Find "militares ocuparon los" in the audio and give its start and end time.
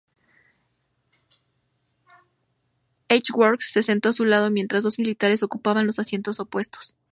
4.97-5.99